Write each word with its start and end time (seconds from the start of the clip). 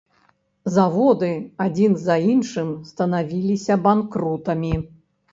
Заводы 0.75 1.27
адзін 1.65 1.91
за 2.05 2.15
іншым 2.31 2.71
станавіліся 2.93 3.77
банкрутамі. 3.85 4.73